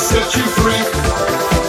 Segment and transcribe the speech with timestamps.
[0.00, 1.59] set you free.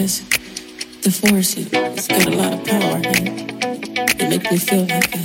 [0.00, 0.20] because
[1.02, 3.28] the force has got a lot of power and
[4.18, 5.18] it makes me feel like a,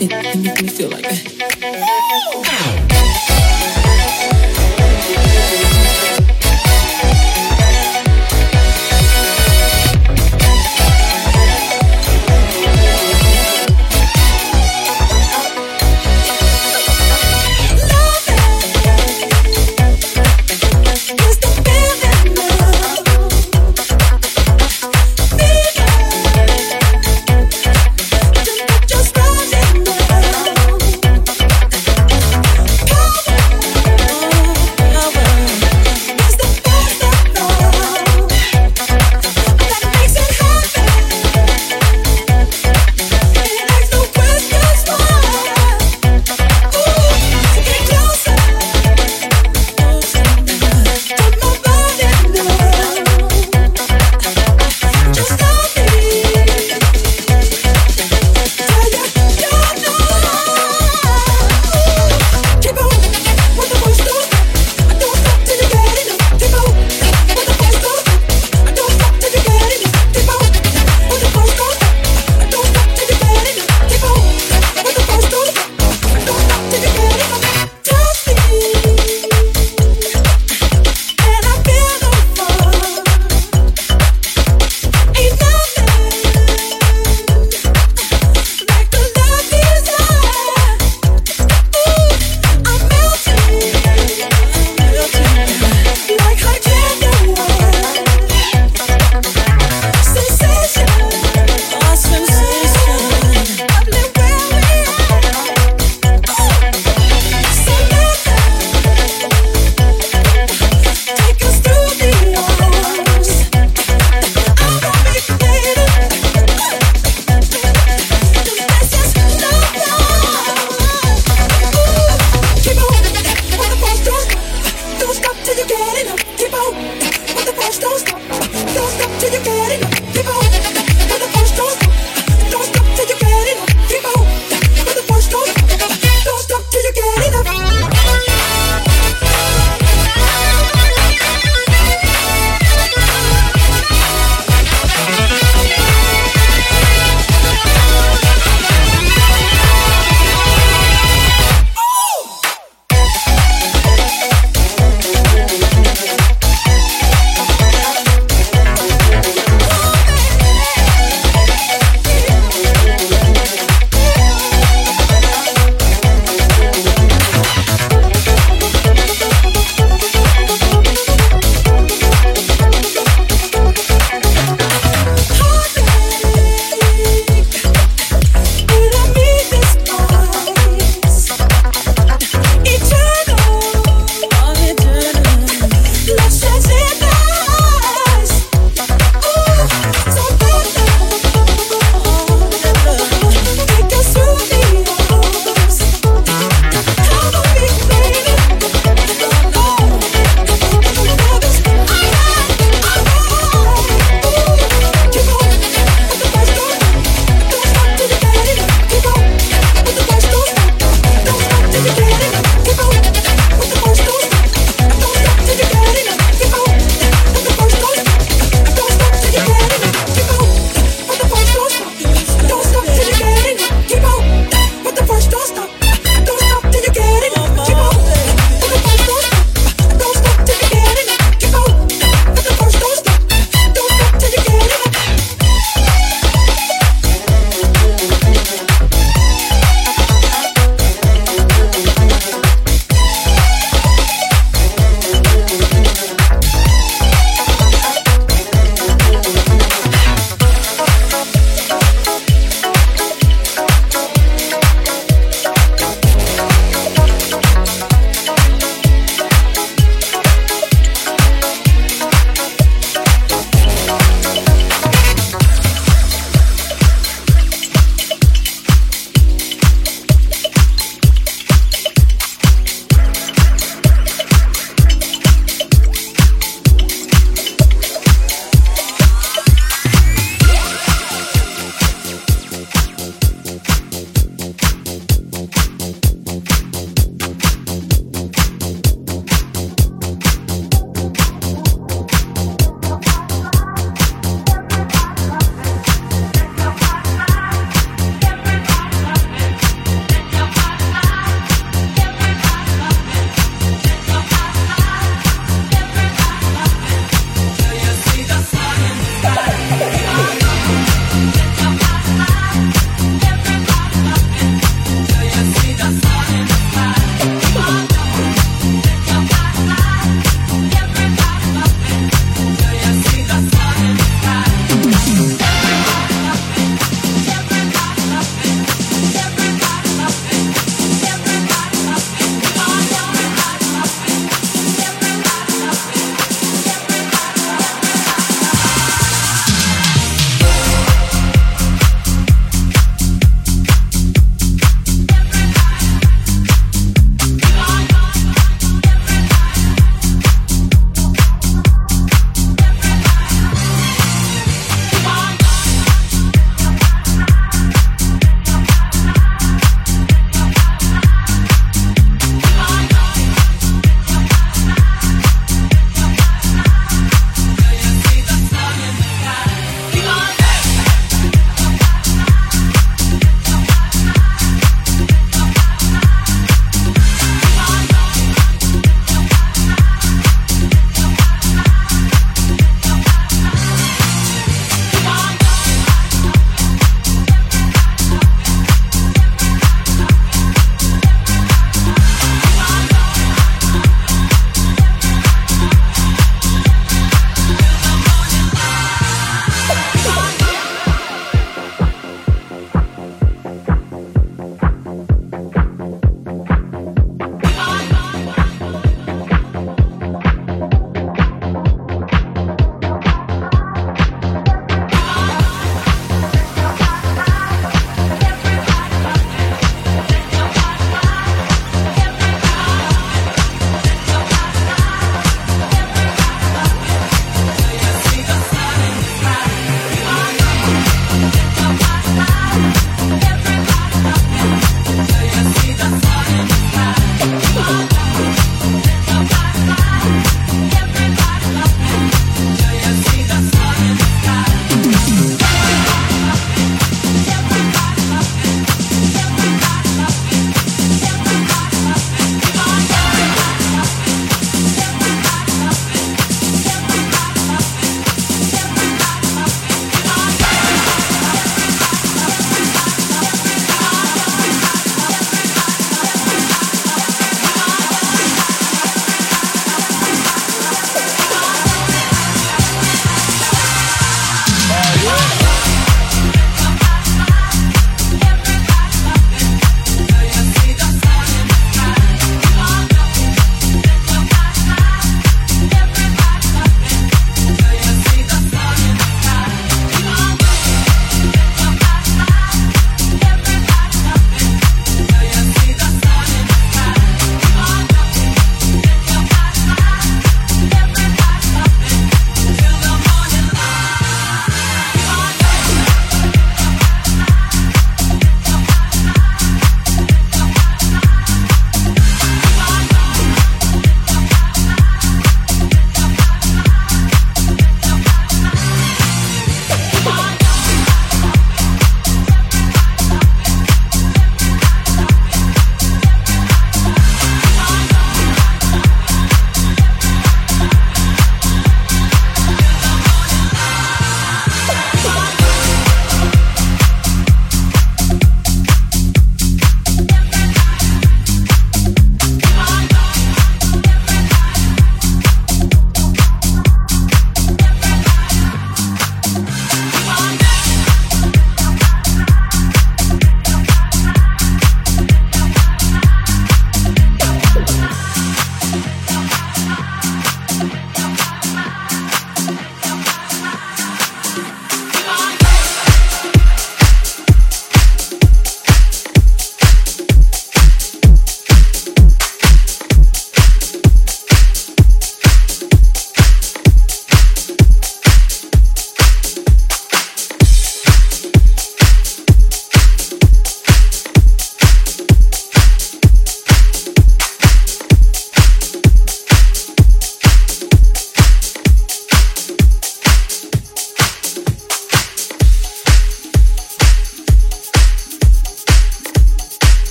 [0.00, 2.87] it, it makes me feel like a.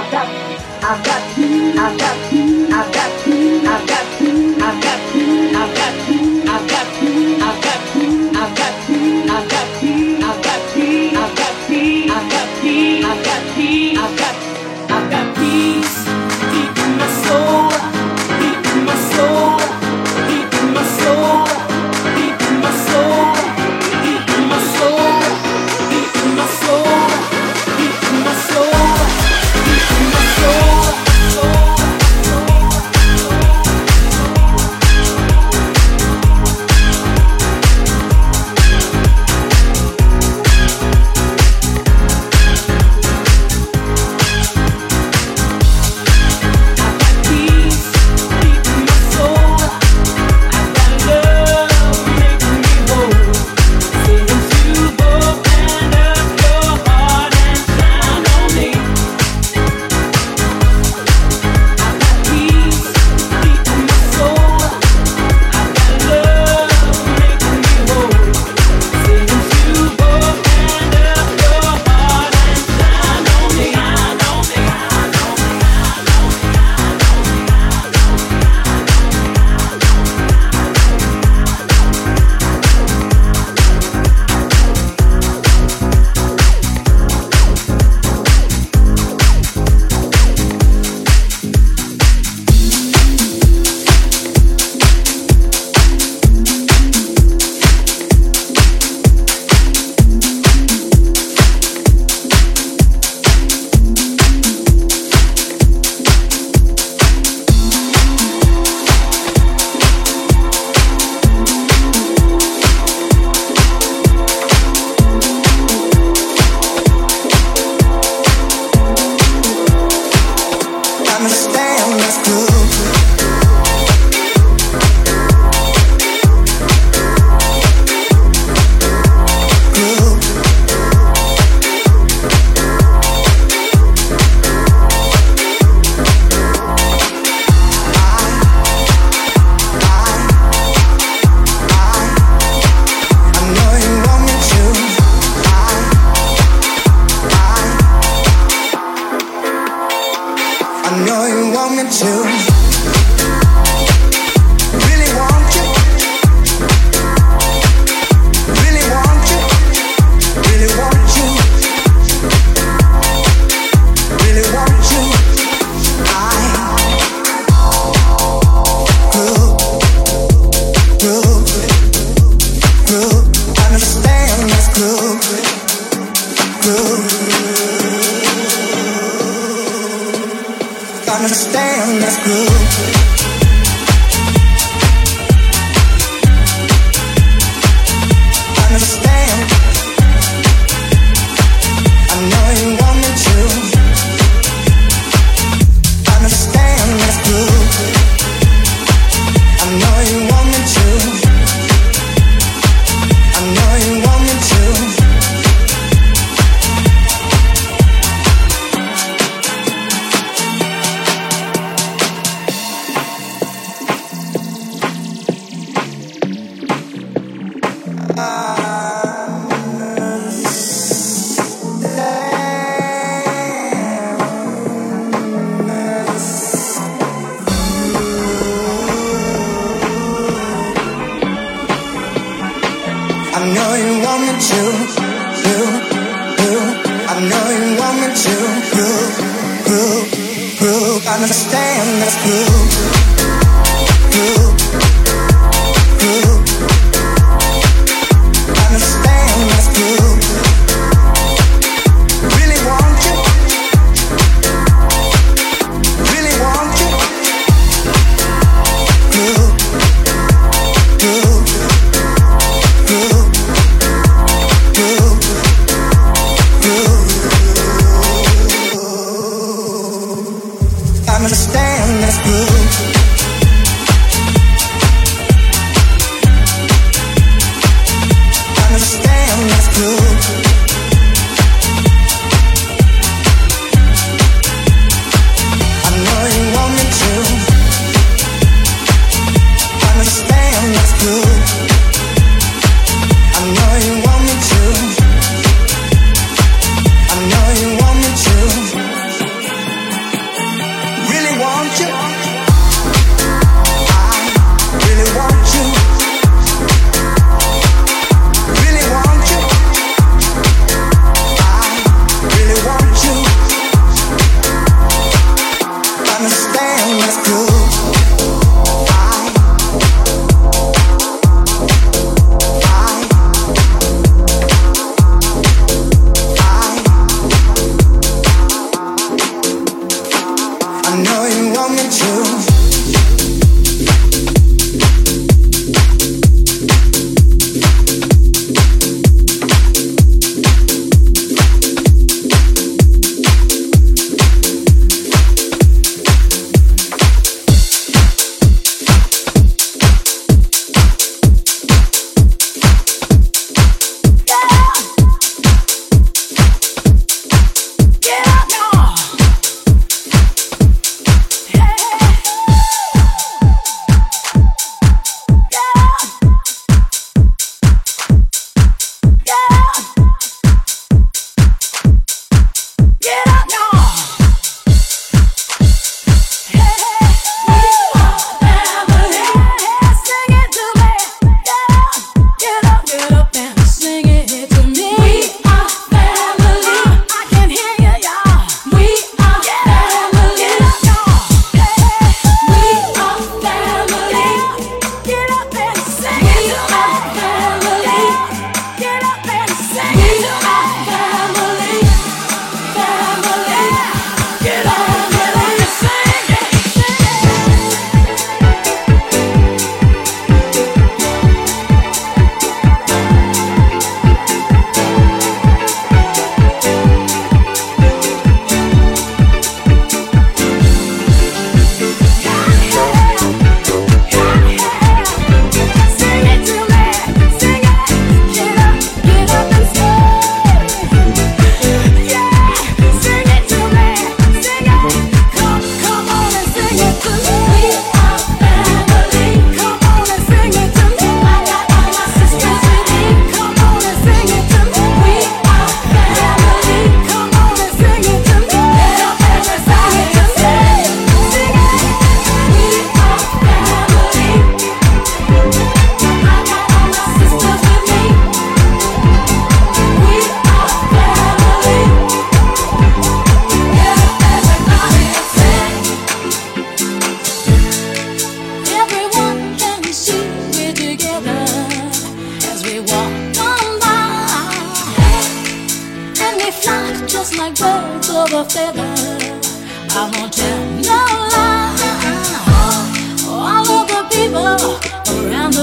[0.00, 0.28] Ah.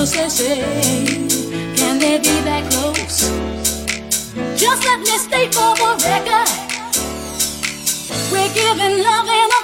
[0.05, 3.25] Can they be that close?
[4.55, 6.49] Just let me stay for the record.
[8.31, 9.54] We're giving love and